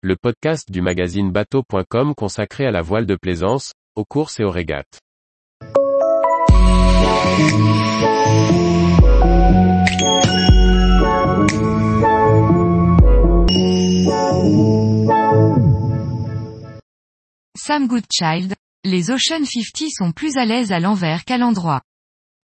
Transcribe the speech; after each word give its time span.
le 0.00 0.14
podcast 0.14 0.70
du 0.70 0.80
magazine 0.80 1.32
bateau.com 1.32 2.14
consacré 2.14 2.64
à 2.64 2.70
la 2.70 2.82
voile 2.82 3.04
de 3.04 3.16
plaisance, 3.16 3.72
aux 3.96 4.04
courses 4.04 4.38
et 4.38 4.44
aux 4.44 4.50
régates. 4.50 5.00
Sam 17.56 17.88
Goodchild, 17.88 18.54
les 18.84 19.10
Ocean 19.10 19.44
50 19.44 19.90
sont 19.90 20.12
plus 20.12 20.36
à 20.36 20.44
l'aise 20.44 20.70
à 20.70 20.78
l'envers 20.78 21.24
qu'à 21.24 21.38
l'endroit. 21.38 21.82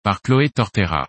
Par 0.05 0.23
Chloé 0.23 0.51
Tortera. 0.51 1.09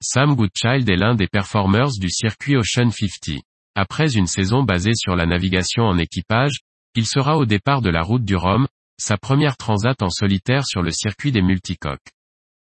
Sam 0.00 0.36
Goodchild 0.36 0.88
est 0.88 0.96
l'un 0.96 1.16
des 1.16 1.26
performers 1.26 1.90
du 1.98 2.08
circuit 2.08 2.56
Ocean 2.56 2.92
50. 2.92 3.42
Après 3.76 4.14
une 4.14 4.26
saison 4.26 4.62
basée 4.62 4.94
sur 4.94 5.14
la 5.14 5.26
navigation 5.26 5.84
en 5.84 5.98
équipage, 5.98 6.60
il 6.96 7.06
sera 7.06 7.36
au 7.36 7.46
départ 7.46 7.82
de 7.82 7.90
la 7.90 8.02
route 8.02 8.24
du 8.24 8.34
Rhum, 8.34 8.66
sa 9.00 9.16
première 9.16 9.56
transat 9.56 10.02
en 10.02 10.10
solitaire 10.10 10.66
sur 10.66 10.82
le 10.82 10.90
circuit 10.90 11.32
des 11.32 11.42
multicoques. 11.42 12.10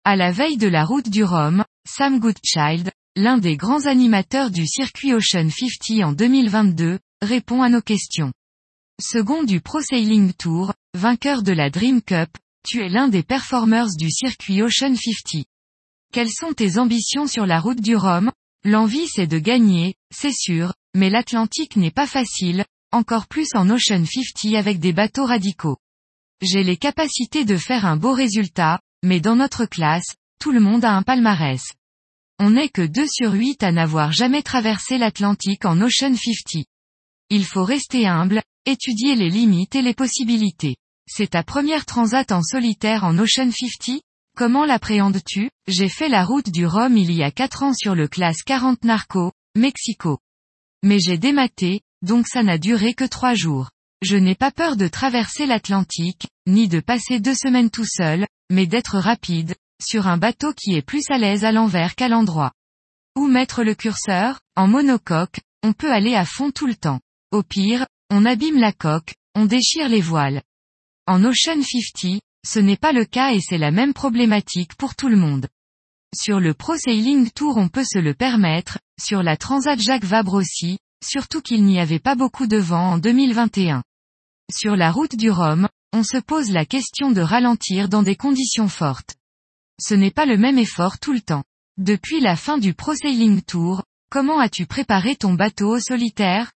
À 0.05 0.15
la 0.15 0.31
veille 0.31 0.57
de 0.57 0.67
la 0.67 0.85
route 0.85 1.09
du 1.09 1.23
Rhum, 1.23 1.65
Sam 1.87 2.19
Goodchild, 2.19 2.91
l'un 3.15 3.37
des 3.37 3.57
grands 3.57 3.85
animateurs 3.85 4.51
du 4.51 4.67
circuit 4.67 5.13
Ocean 5.13 5.49
50 5.49 6.03
en 6.03 6.11
2022, 6.13 6.99
répond 7.21 7.61
à 7.61 7.69
nos 7.69 7.81
questions. 7.81 8.31
Second 9.01 9.43
du 9.43 9.61
Pro 9.61 9.81
Sailing 9.81 10.33
Tour, 10.33 10.73
vainqueur 10.93 11.41
de 11.41 11.51
la 11.51 11.69
Dream 11.69 12.01
Cup, 12.01 12.29
tu 12.67 12.81
es 12.81 12.89
l'un 12.89 13.07
des 13.07 13.23
performers 13.23 13.89
du 13.97 14.11
circuit 14.11 14.61
Ocean 14.61 14.95
50. 14.95 15.45
Quelles 16.13 16.31
sont 16.31 16.53
tes 16.53 16.77
ambitions 16.77 17.25
sur 17.25 17.47
la 17.47 17.59
route 17.59 17.81
du 17.81 17.95
Rhum? 17.95 18.31
L'envie 18.63 19.07
c'est 19.07 19.27
de 19.27 19.39
gagner, 19.39 19.95
c'est 20.13 20.31
sûr, 20.31 20.73
mais 20.95 21.09
l'Atlantique 21.09 21.75
n'est 21.75 21.91
pas 21.91 22.07
facile, 22.07 22.65
encore 22.91 23.27
plus 23.27 23.49
en 23.55 23.69
Ocean 23.69 24.05
50 24.05 24.55
avec 24.55 24.79
des 24.79 24.93
bateaux 24.93 25.25
radicaux. 25.25 25.77
J'ai 26.41 26.63
les 26.63 26.77
capacités 26.77 27.45
de 27.45 27.57
faire 27.57 27.85
un 27.85 27.97
beau 27.97 28.13
résultat, 28.13 28.79
mais 29.03 29.19
dans 29.19 29.35
notre 29.35 29.65
classe, 29.65 30.15
tout 30.39 30.51
le 30.51 30.59
monde 30.59 30.85
a 30.85 30.91
un 30.91 31.03
palmarès. 31.03 31.63
On 32.39 32.51
n'est 32.51 32.69
que 32.69 32.85
2 32.85 33.05
sur 33.07 33.33
8 33.33 33.63
à 33.63 33.71
n'avoir 33.71 34.11
jamais 34.11 34.43
traversé 34.43 34.97
l'Atlantique 34.97 35.65
en 35.65 35.79
Ocean 35.81 36.15
50. 36.15 36.65
Il 37.29 37.45
faut 37.45 37.63
rester 37.63 38.07
humble, 38.07 38.41
étudier 38.65 39.15
les 39.15 39.29
limites 39.29 39.75
et 39.75 39.81
les 39.81 39.93
possibilités. 39.93 40.75
C'est 41.07 41.31
ta 41.31 41.43
première 41.43 41.85
transat 41.85 42.31
en 42.31 42.41
solitaire 42.41 43.03
en 43.03 43.17
Ocean 43.17 43.51
50 43.51 44.01
Comment 44.35 44.65
l'appréhendes-tu? 44.65 45.51
J'ai 45.67 45.89
fait 45.89 46.09
la 46.09 46.25
route 46.25 46.49
du 46.49 46.65
Rhum 46.65 46.97
il 46.97 47.11
y 47.11 47.21
a 47.21 47.29
4 47.29 47.63
ans 47.63 47.73
sur 47.73 47.93
le 47.93 48.07
classe 48.07 48.41
40 48.43 48.83
Narco, 48.83 49.31
Mexico. 49.55 50.17
Mais 50.83 50.99
j'ai 50.99 51.17
dématé, 51.17 51.81
donc 52.01 52.27
ça 52.27 52.43
n'a 52.43 52.57
duré 52.57 52.93
que 52.93 53.05
3 53.05 53.33
jours. 53.33 53.71
Je 54.01 54.17
n'ai 54.17 54.35
pas 54.35 54.51
peur 54.51 54.75
de 54.75 54.87
traverser 54.87 55.45
l'Atlantique, 55.45 56.27
ni 56.45 56.67
de 56.67 56.81
passer 56.81 57.21
deux 57.21 57.33
semaines 57.33 57.69
tout 57.69 57.85
seul, 57.85 58.27
mais 58.51 58.67
d'être 58.67 58.99
rapide, 58.99 59.55
sur 59.81 60.07
un 60.07 60.17
bateau 60.17 60.53
qui 60.53 60.75
est 60.75 60.81
plus 60.81 61.09
à 61.09 61.17
l'aise 61.17 61.45
à 61.45 61.53
l'envers 61.53 61.95
qu'à 61.95 62.09
l'endroit. 62.09 62.51
Où 63.15 63.27
mettre 63.27 63.63
le 63.63 63.75
curseur 63.75 64.41
En 64.55 64.67
monocoque, 64.67 65.39
on 65.63 65.71
peut 65.71 65.91
aller 65.91 66.15
à 66.15 66.25
fond 66.25 66.51
tout 66.51 66.67
le 66.67 66.75
temps. 66.75 66.99
Au 67.31 67.43
pire, 67.43 67.87
on 68.09 68.25
abîme 68.25 68.59
la 68.59 68.73
coque, 68.73 69.13
on 69.35 69.45
déchire 69.45 69.87
les 69.87 70.01
voiles. 70.01 70.41
En 71.07 71.23
Ocean 71.23 71.61
50, 71.61 72.19
ce 72.45 72.59
n'est 72.59 72.77
pas 72.77 72.91
le 72.91 73.05
cas 73.05 73.31
et 73.31 73.39
c'est 73.39 73.57
la 73.57 73.71
même 73.71 73.93
problématique 73.93 74.75
pour 74.75 74.95
tout 74.95 75.07
le 75.07 75.15
monde. 75.15 75.47
Sur 76.15 76.39
le 76.39 76.53
Pro 76.53 76.77
Sailing 76.77 77.31
Tour 77.31 77.57
on 77.57 77.69
peut 77.69 77.83
se 77.83 77.97
le 77.97 78.13
permettre, 78.13 78.77
sur 79.01 79.23
la 79.23 79.35
Transat 79.35 79.79
Jacques 79.79 80.03
Vabre 80.03 80.35
aussi, 80.35 80.77
surtout 81.03 81.41
qu'il 81.41 81.63
n'y 81.63 81.79
avait 81.79 81.99
pas 81.99 82.13
beaucoup 82.13 82.45
de 82.45 82.57
vent 82.57 82.91
en 82.91 82.97
2021. 82.99 83.83
Sur 84.51 84.75
la 84.75 84.91
route 84.91 85.15
du 85.15 85.31
Rhum, 85.31 85.67
on 85.91 86.03
se 86.03 86.17
pose 86.17 86.51
la 86.51 86.65
question 86.65 87.11
de 87.11 87.21
ralentir 87.21 87.89
dans 87.89 88.03
des 88.03 88.15
conditions 88.15 88.67
fortes. 88.67 89.15
Ce 89.81 89.95
n'est 89.95 90.11
pas 90.11 90.27
le 90.27 90.37
même 90.37 90.59
effort 90.59 90.99
tout 90.99 91.13
le 91.13 91.21
temps. 91.21 91.43
Depuis 91.77 92.19
la 92.19 92.35
fin 92.35 92.59
du 92.59 92.75
Pro 92.75 92.93
Sailing 92.93 93.41
Tour, 93.41 93.83
comment 94.11 94.39
as-tu 94.39 94.67
préparé 94.67 95.15
ton 95.15 95.33
bateau 95.33 95.77
au 95.77 95.79
solitaire? 95.79 96.51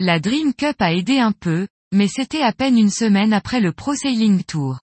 La 0.00 0.20
Dream 0.20 0.54
Cup 0.54 0.76
a 0.78 0.94
aidé 0.94 1.18
un 1.18 1.32
peu, 1.32 1.68
mais 1.92 2.08
c'était 2.08 2.42
à 2.42 2.52
peine 2.52 2.78
une 2.78 2.90
semaine 2.90 3.34
après 3.34 3.60
le 3.60 3.72
Pro 3.72 3.94
Sailing 3.94 4.42
Tour. 4.44 4.80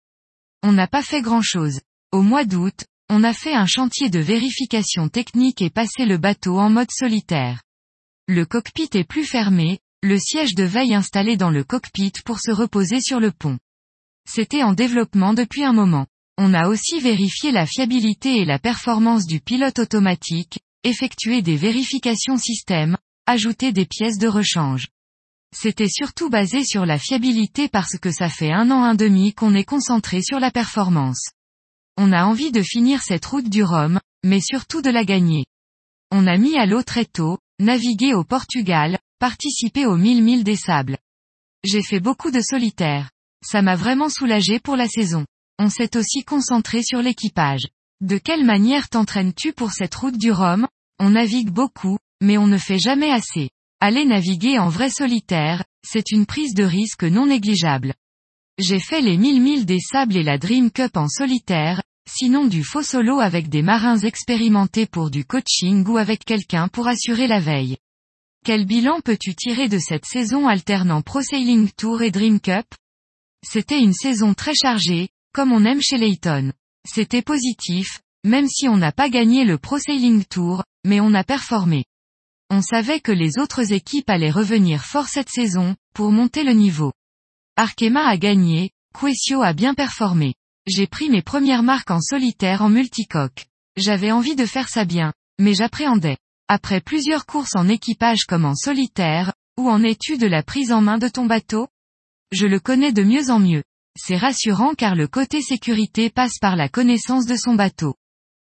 On 0.61 0.71
n'a 0.71 0.87
pas 0.87 1.01
fait 1.01 1.23
grand-chose. 1.23 1.81
Au 2.11 2.21
mois 2.21 2.45
d'août, 2.45 2.85
on 3.09 3.23
a 3.23 3.33
fait 3.33 3.53
un 3.53 3.65
chantier 3.65 4.09
de 4.09 4.19
vérification 4.19 5.09
technique 5.09 5.61
et 5.61 5.69
passé 5.69 6.05
le 6.05 6.17
bateau 6.17 6.57
en 6.57 6.69
mode 6.69 6.91
solitaire. 6.91 7.61
Le 8.27 8.45
cockpit 8.45 8.89
est 8.93 9.03
plus 9.03 9.25
fermé, 9.25 9.79
le 10.01 10.17
siège 10.17 10.55
de 10.55 10.63
veille 10.63 10.95
installé 10.95 11.37
dans 11.37 11.49
le 11.49 11.63
cockpit 11.63 12.13
pour 12.25 12.39
se 12.39 12.51
reposer 12.51 13.01
sur 13.01 13.19
le 13.19 13.31
pont. 13.31 13.59
C'était 14.27 14.63
en 14.63 14.73
développement 14.73 15.33
depuis 15.33 15.63
un 15.63 15.73
moment. 15.73 16.07
On 16.37 16.53
a 16.53 16.67
aussi 16.67 16.99
vérifié 16.99 17.51
la 17.51 17.65
fiabilité 17.65 18.37
et 18.37 18.45
la 18.45 18.57
performance 18.57 19.25
du 19.25 19.39
pilote 19.39 19.79
automatique, 19.79 20.59
effectué 20.83 21.41
des 21.41 21.57
vérifications 21.57 22.37
système, 22.37 22.97
ajouté 23.27 23.71
des 23.71 23.85
pièces 23.85 24.17
de 24.17 24.27
rechange. 24.27 24.87
C'était 25.55 25.89
surtout 25.89 26.29
basé 26.29 26.63
sur 26.63 26.85
la 26.85 26.97
fiabilité 26.97 27.67
parce 27.67 27.97
que 27.99 28.11
ça 28.11 28.29
fait 28.29 28.51
un 28.51 28.71
an 28.71 28.91
et 28.91 28.97
demi 28.97 29.33
qu'on 29.33 29.53
est 29.53 29.65
concentré 29.65 30.21
sur 30.23 30.39
la 30.39 30.49
performance. 30.49 31.29
On 31.97 32.11
a 32.11 32.25
envie 32.25 32.51
de 32.51 32.63
finir 32.63 33.03
cette 33.03 33.25
route 33.25 33.49
du 33.49 33.63
Rhum, 33.63 33.99
mais 34.23 34.41
surtout 34.41 34.81
de 34.81 34.89
la 34.89 35.05
gagner. 35.05 35.45
On 36.11 36.25
a 36.25 36.37
mis 36.37 36.57
à 36.57 36.65
l'eau 36.65 36.81
très 36.81 37.05
tôt, 37.05 37.37
navigué 37.59 38.13
au 38.15 38.23
Portugal, 38.23 38.97
participé 39.19 39.85
aux 39.85 39.95
mille 39.95 40.23
milles 40.23 40.43
des 40.43 40.55
sables. 40.55 40.97
J'ai 41.63 41.83
fait 41.83 41.99
beaucoup 41.99 42.31
de 42.31 42.41
solitaire. 42.41 43.11
Ça 43.45 43.61
m'a 43.61 43.75
vraiment 43.75 44.09
soulagé 44.09 44.59
pour 44.59 44.75
la 44.75 44.87
saison. 44.87 45.25
On 45.59 45.69
s'est 45.69 45.95
aussi 45.95 46.23
concentré 46.23 46.81
sur 46.81 47.01
l'équipage. 47.01 47.67
De 48.01 48.17
quelle 48.17 48.43
manière 48.43 48.89
t'entraînes-tu 48.89 49.53
pour 49.53 49.71
cette 49.71 49.95
route 49.95 50.17
du 50.17 50.31
Rhum? 50.31 50.67
On 50.99 51.11
navigue 51.11 51.51
beaucoup, 51.51 51.99
mais 52.21 52.37
on 52.37 52.47
ne 52.47 52.57
fait 52.57 52.79
jamais 52.79 53.11
assez. 53.11 53.49
Aller 53.79 54.05
naviguer 54.05 54.57
en 54.57 54.69
vrai 54.69 54.89
solitaire, 54.89 55.63
c'est 55.85 56.11
une 56.11 56.25
prise 56.25 56.55
de 56.55 56.63
risque 56.63 57.03
non 57.03 57.27
négligeable. 57.27 57.93
J'ai 58.59 58.79
fait 58.79 59.01
les 59.01 59.17
1000 59.17 59.41
milles 59.41 59.65
des 59.65 59.79
sables 59.79 60.15
et 60.15 60.21
la 60.21 60.37
Dream 60.37 60.69
Cup 60.69 60.95
en 60.95 61.07
solitaire, 61.07 61.81
sinon 62.07 62.45
du 62.45 62.63
faux 62.63 62.83
solo 62.83 63.19
avec 63.19 63.49
des 63.49 63.63
marins 63.63 63.97
expérimentés 63.97 64.85
pour 64.85 65.09
du 65.09 65.25
coaching 65.25 65.83
ou 65.87 65.97
avec 65.97 66.23
quelqu'un 66.23 66.67
pour 66.67 66.87
assurer 66.87 67.25
la 67.25 67.39
veille. 67.39 67.77
Quel 68.45 68.65
bilan 68.65 69.01
peux-tu 69.01 69.33
tirer 69.33 69.69
de 69.69 69.79
cette 69.79 70.05
saison 70.05 70.47
alternant 70.47 71.01
Pro 71.01 71.23
Sailing 71.23 71.71
Tour 71.75 72.03
et 72.03 72.11
Dream 72.11 72.39
Cup? 72.39 72.67
C'était 73.43 73.79
une 73.79 73.93
saison 73.93 74.35
très 74.35 74.53
chargée, 74.53 75.09
comme 75.33 75.51
on 75.51 75.65
aime 75.65 75.81
chez 75.81 75.97
Layton. 75.97 76.53
C'était 76.87 77.23
positif, 77.23 78.01
même 78.23 78.47
si 78.47 78.69
on 78.69 78.77
n'a 78.77 78.91
pas 78.91 79.09
gagné 79.09 79.45
le 79.45 79.57
Pro 79.57 79.79
Sailing 79.79 80.25
Tour, 80.25 80.63
mais 80.85 80.99
on 80.99 81.15
a 81.15 81.23
performé. 81.23 81.85
On 82.51 82.61
savait 82.61 82.99
que 82.99 83.11
les 83.11 83.39
autres 83.39 83.73
équipes 83.73 84.11
allaient 84.11 84.29
revenir 84.29 84.85
fort 84.85 85.07
cette 85.07 85.29
saison, 85.29 85.75
pour 85.95 86.11
monter 86.11 86.43
le 86.43 86.53
niveau. 86.53 86.91
Arkema 87.55 88.07
a 88.07 88.17
gagné, 88.17 88.71
Quessio 88.99 89.43
a 89.43 89.53
bien 89.53 89.75
performé. 89.75 90.33
J'ai 90.65 90.87
pris 90.87 91.09
mes 91.09 91.21
premières 91.21 91.61
marques 91.61 91.91
en 91.91 92.01
solitaire 92.01 92.63
en 92.63 92.69
multicoque. 92.69 93.45
J'avais 93.77 94.11
envie 94.11 94.35
de 94.35 94.47
faire 94.47 94.69
ça 94.69 94.85
bien, 94.85 95.13
mais 95.39 95.53
j'appréhendais. 95.53 96.17
Après 96.47 96.81
plusieurs 96.81 97.27
courses 97.27 97.55
en 97.55 97.69
équipage 97.69 98.25
comme 98.27 98.45
en 98.45 98.55
solitaire, 98.55 99.33
où 99.59 99.69
en 99.69 99.83
es-tu 99.83 100.17
de 100.17 100.25
la 100.25 100.41
prise 100.41 100.71
en 100.71 100.81
main 100.81 100.97
de 100.97 101.07
ton 101.07 101.27
bateau 101.27 101.67
Je 102.31 102.47
le 102.47 102.59
connais 102.59 102.91
de 102.91 103.03
mieux 103.03 103.29
en 103.29 103.39
mieux. 103.39 103.63
C'est 103.95 104.17
rassurant 104.17 104.73
car 104.73 104.95
le 104.95 105.07
côté 105.07 105.43
sécurité 105.43 106.09
passe 106.09 106.39
par 106.41 106.55
la 106.55 106.69
connaissance 106.69 107.27
de 107.27 107.35
son 107.35 107.53
bateau. 107.53 107.93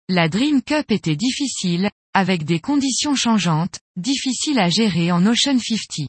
La 0.07 0.29
Dream 0.29 0.61
Cup 0.61 0.91
était 0.91 1.17
difficile, 1.17 1.91
avec 2.13 2.45
des 2.45 2.61
conditions 2.61 3.15
changeantes, 3.15 3.79
difficiles 3.97 4.59
à 4.59 4.69
gérer 4.69 5.11
en 5.11 5.25
Ocean 5.25 5.59
50. 5.59 6.07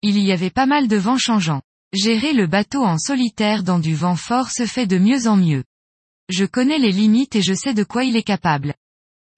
Il 0.00 0.18
y 0.18 0.32
avait 0.32 0.48
pas 0.48 0.66
mal 0.66 0.88
de 0.88 0.96
vent 0.96 1.18
changeant. 1.18 1.60
Gérer 1.94 2.32
le 2.32 2.46
bateau 2.46 2.84
en 2.84 2.96
solitaire 2.96 3.62
dans 3.62 3.78
du 3.78 3.94
vent 3.94 4.16
fort 4.16 4.50
se 4.50 4.64
fait 4.64 4.86
de 4.86 4.96
mieux 4.96 5.26
en 5.26 5.36
mieux. 5.36 5.62
Je 6.30 6.46
connais 6.46 6.78
les 6.78 6.90
limites 6.90 7.36
et 7.36 7.42
je 7.42 7.52
sais 7.52 7.74
de 7.74 7.84
quoi 7.84 8.04
il 8.04 8.16
est 8.16 8.22
capable. 8.22 8.74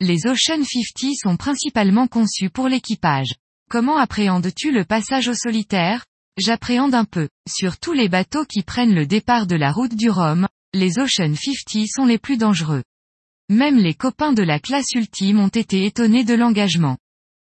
Les 0.01 0.27
Ocean 0.27 0.63
50 0.63 1.15
sont 1.17 1.37
principalement 1.37 2.07
conçus 2.07 2.51
pour 2.51 2.69
l'équipage. 2.69 3.35
Comment 3.69 3.97
appréhendes-tu 3.97 4.71
le 4.71 4.85
passage 4.85 5.27
au 5.27 5.35
solitaire? 5.35 6.05
J'appréhende 6.39 6.95
un 6.95 7.05
peu. 7.05 7.29
Sur 7.49 7.77
tous 7.79 7.93
les 7.93 8.09
bateaux 8.09 8.45
qui 8.45 8.63
prennent 8.63 8.95
le 8.95 9.07
départ 9.07 9.49
de 9.49 9.57
la 9.57 9.73
route 9.73 9.97
du 9.97 10.09
Rhum, 10.09 10.47
les 10.73 11.01
Ocean 11.01 11.35
50 11.35 11.89
sont 11.89 12.07
les 12.07 12.19
plus 12.19 12.37
dangereux. 12.37 12.85
Même 13.49 13.79
les 13.79 13.95
copains 13.95 14.33
de 14.33 14.45
la 14.45 14.61
classe 14.61 14.93
ultime 14.95 15.41
ont 15.41 15.49
été 15.49 15.87
étonnés 15.87 16.25
de 16.25 16.35
l'engagement. 16.35 16.99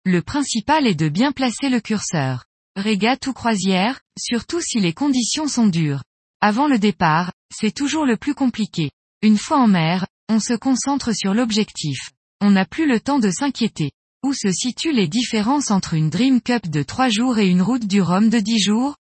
Le 0.07 0.23
principal 0.23 0.87
est 0.87 0.95
de 0.95 1.11
bien 1.11 1.33
placer 1.33 1.69
le 1.69 1.81
curseur. 1.81 2.47
Régate 2.77 3.27
ou 3.27 3.33
croisière, 3.35 4.01
surtout 4.19 4.61
si 4.61 4.81
les 4.81 4.93
conditions 4.93 5.49
sont 5.49 5.67
dures. 5.67 6.03
Avant 6.41 6.69
le 6.69 6.79
départ, 6.79 7.33
c'est 7.55 7.75
toujours 7.75 8.07
le 8.07 8.17
plus 8.17 8.35
compliqué. 8.35 8.91
Une 9.23 9.39
fois 9.39 9.59
en 9.59 9.69
mer, 9.69 10.07
on 10.29 10.41
se 10.41 10.55
concentre 10.55 11.15
sur 11.15 11.35
l'objectif. 11.35 12.11
On 12.41 12.51
n'a 12.51 12.67
plus 12.67 12.87
le 12.87 13.01
temps 13.01 13.19
de 13.19 13.31
s'inquiéter. 13.31 13.93
Où 14.25 14.33
se 14.33 14.51
situent 14.51 14.93
les 14.93 15.09
différences 15.09 15.71
entre 15.71 15.95
une 15.95 16.11
Dream 16.11 16.41
Cup 16.41 16.69
de 16.69 16.83
3 16.83 17.09
jours 17.09 17.39
et 17.39 17.49
une 17.49 17.63
route 17.63 17.87
du 17.87 18.01
Rhum 18.03 18.29
de 18.29 18.41
10 18.41 18.59
jours? 18.59 18.97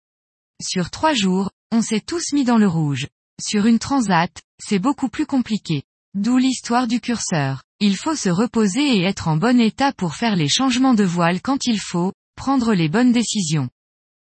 Sur 0.62 0.89
3 0.89 1.13
jours, 1.13 1.50
on 1.71 1.81
s'est 1.81 2.01
tous 2.01 2.33
mis 2.33 2.44
dans 2.44 2.57
le 2.57 2.68
rouge. 2.68 3.07
Sur 3.42 3.65
une 3.65 3.80
transat, 3.80 4.31
c'est 4.60 4.80
beaucoup 4.80 5.10
plus 5.10 5.25
compliqué. 5.25 5.83
D'où 6.13 6.38
l'histoire 6.38 6.88
du 6.88 7.01
curseur. 7.01 7.63
Il 7.80 7.98
faut 7.98 8.15
se 8.15 8.30
reposer 8.30 8.98
et 8.98 9.04
être 9.04 9.27
en 9.27 9.38
bon 9.38 9.60
état 9.60 9.92
pour 9.94 10.15
faire 10.15 10.36
les 10.36 10.48
changements 10.48 10.94
de 10.94 11.04
voile 11.04 11.42
quand 11.42 11.65
il 11.65 11.80
faut, 11.80 12.13
prendre 12.36 12.74
les 12.74 12.88
bonnes 12.88 13.12
décisions. 13.12 13.69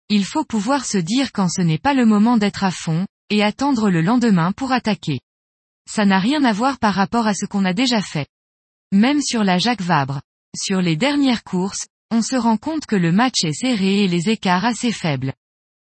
Il 0.09 0.23
faut 0.23 0.45
pouvoir 0.45 0.85
se 0.85 0.97
dire 0.97 1.31
quand 1.33 1.49
ce 1.49 1.61
n'est 1.61 1.77
pas 1.77 1.93
le 1.93 2.05
moment 2.05 2.37
d'être 2.37 2.63
à 2.63 2.71
fond, 2.71 3.05
et 3.29 3.43
attendre 3.43 3.89
le 3.89 4.01
lendemain 4.01 4.53
pour 4.53 4.71
attaquer. 4.71 5.19
Ça 5.89 6.05
n'a 6.05 6.19
rien 6.19 6.43
à 6.45 6.53
voir 6.53 6.79
par 6.79 6.93
rapport 6.93 7.27
à 7.27 7.33
ce 7.33 7.45
qu'on 7.45 7.65
a 7.65 7.73
déjà 7.73 8.01
fait. 8.01 8.27
Même 8.93 9.21
sur 9.21 9.43
la 9.43 9.57
Jacques 9.57 9.81
Vabre. 9.81 10.21
Sur 10.55 10.81
les 10.81 10.95
dernières 10.95 11.43
courses, 11.43 11.87
on 12.09 12.21
se 12.21 12.37
rend 12.37 12.55
compte 12.55 12.85
que 12.85 12.95
le 12.95 13.11
match 13.11 13.43
est 13.43 13.53
serré 13.53 14.03
et 14.03 14.07
les 14.07 14.29
écarts 14.29 14.63
assez 14.63 14.93
faibles. 14.93 15.33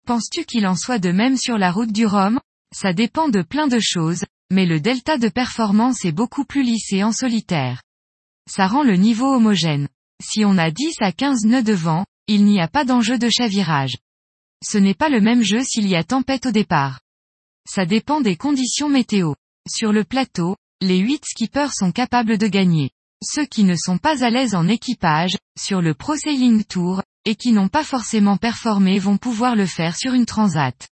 Penses-tu 0.07 0.45
qu'il 0.45 0.67
en 0.67 0.77
soit 0.77 0.99
de 0.99 1.11
même 1.11 1.39
sur 1.39 1.57
la 1.57 1.73
route 1.73 1.93
du 1.93 2.07
Rhum? 2.07 2.39
Ça 2.75 2.93
dépend 2.93 3.29
de 3.29 3.41
plein 3.41 3.67
de 3.67 3.79
choses, 3.81 4.25
mais 4.51 4.67
le 4.67 4.81
delta 4.81 5.17
de 5.17 5.29
performance 5.29 6.05
est 6.05 6.13
beaucoup 6.13 6.45
plus 6.45 6.63
lissé 6.63 7.03
en 7.03 7.13
solitaire. 7.13 7.83
Ça 8.51 8.67
rend 8.67 8.83
le 8.83 8.97
niveau 8.97 9.33
homogène. 9.33 9.89
Si 10.23 10.45
on 10.45 10.59
a 10.59 10.71
10 10.71 10.97
à 11.01 11.13
15 11.13 11.45
nœuds 11.45 11.63
de 11.63 11.73
vent, 11.73 12.05
il 12.27 12.45
n'y 12.45 12.61
a 12.61 12.69
pas 12.69 12.85
d'enjeu 12.85 13.19
de 13.19 13.29
chavirage. 13.29 13.97
Ce 14.65 14.79
n'est 14.79 14.95
pas 14.95 15.09
le 15.09 15.21
même 15.21 15.43
jeu 15.43 15.63
s'il 15.65 15.89
y 15.89 15.97
a 15.97 16.05
tempête 16.05 16.47
au 16.47 16.53
départ. 16.53 17.01
Ça 17.69 17.85
dépend 17.85 18.21
des 18.21 18.37
conditions 18.37 18.89
météo. 18.89 19.35
Sur 19.69 19.93
le 19.93 20.05
plateau, 20.05 20.57
les 20.81 20.99
8 20.99 21.25
skippers 21.25 21.73
sont 21.73 21.93
capables 21.93 22.39
de 22.39 22.47
gagner. 22.47 22.91
Ceux 23.25 23.47
qui 23.47 23.65
ne 23.65 23.77
sont 23.77 23.99
pas 23.99 24.25
à 24.25 24.31
l'aise 24.31 24.55
en 24.55 24.67
équipage, 24.67 25.37
sur 25.59 25.81
le 25.81 25.95
Pro 25.95 26.17
Sailing 26.17 26.65
Tour, 26.65 27.03
et 27.25 27.37
qui 27.37 27.53
n'ont 27.53 27.69
pas 27.69 27.85
forcément 27.85 28.37
performé 28.37 28.99
vont 28.99 29.17
pouvoir 29.17 29.55
le 29.55 29.67
faire 29.67 29.97
sur 29.97 30.13
une 30.13 30.27
transat. 30.27 30.89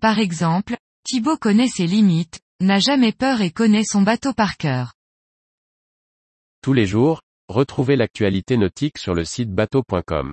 Par 0.00 0.18
exemple, 0.18 0.76
Thibaut 1.04 1.36
connaît 1.36 1.68
ses 1.68 1.86
limites, 1.86 2.40
n'a 2.60 2.78
jamais 2.78 3.12
peur 3.12 3.40
et 3.40 3.50
connaît 3.50 3.84
son 3.84 4.02
bateau 4.02 4.32
par 4.32 4.56
cœur. 4.56 4.94
Tous 6.62 6.72
les 6.72 6.86
jours, 6.86 7.20
retrouvez 7.48 7.96
l'actualité 7.96 8.56
nautique 8.56 8.98
sur 8.98 9.14
le 9.14 9.24
site 9.24 9.50
bateau.com. 9.50 10.32